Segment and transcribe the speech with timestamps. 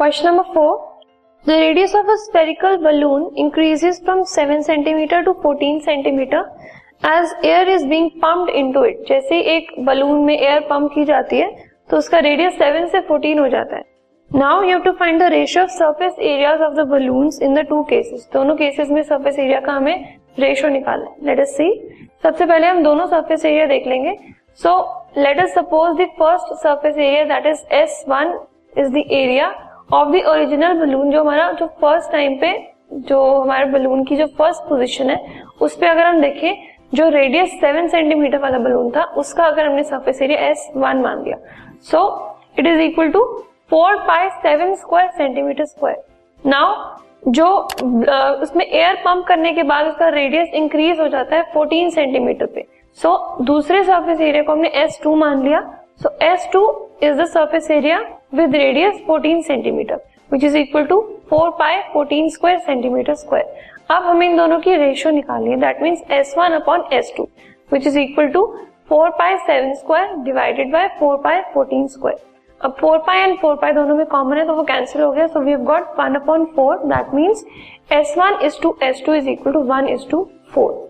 [0.00, 0.96] Question number four.
[1.44, 6.40] The radius of a spherical balloon increases from 7 centimeter to 14 centimeter
[7.02, 9.02] as air is being pumped into it.
[9.08, 11.50] जैसे एक balloon में air pump की जाती है
[11.90, 13.84] तो उसका रेडियस 7 से 14 हो जाता है।
[14.30, 17.66] Now you have to find the ratio of surface areas of the balloons in the
[17.68, 21.72] two cases दोनों केसेस में सरफेस एरिया का हमें रेशियो निकालना है। लेट अस सी
[22.22, 24.18] सबसे पहले हम दोनों सरफेस एरिया देख लेंगे।
[24.62, 24.78] So
[25.18, 28.38] let us suppose the first surface area that is S one
[28.78, 29.56] is the area
[29.92, 32.52] of the original balloon जो हमारा जो फ़र्स्ट टाइम पे
[33.08, 35.18] जो हमारे बलून की जो फ़र्स्ट पोजिशन है
[35.60, 39.82] उस पर अगर हम देखें जो रेडियस सेवन सेंटीमीटर वाला बलून था उसका अगर हमने
[39.84, 41.36] सरफेस एरिया एस वन मान दिया
[41.90, 42.00] so
[42.58, 43.24] it is equal to
[43.70, 46.02] four five seven square centimetre square
[46.44, 47.46] now जो
[48.42, 52.64] उसमें एयर पंप करने के बाद उसका रेडियस इंक्रीज हो जाता है 14 सेंटीमीटर पे।
[52.98, 55.60] सो so, दूसरे सरफेस एरिया को हमने एस टू मान लिया।
[56.02, 56.62] So S two
[57.02, 57.98] is the surface area
[58.34, 61.00] with radius 14 centimetre which is equal to
[61.32, 65.82] 4 pi 14 square centimetre square अब हमें इन दोनों की रेशियो निकालनी है। That
[65.82, 67.28] means S one upon S two
[67.72, 68.44] which is equal to
[68.92, 72.18] 4 pi 7 square divided by 4 pi 14 square
[72.60, 75.26] अब 4 पाई and 4 पाई दोनों में कॉमन है तो वो कैंसिल हो गया।
[75.26, 77.44] So we have got 1 upon 4 that means
[77.92, 80.89] S one is to S two is equal to 1 is to 4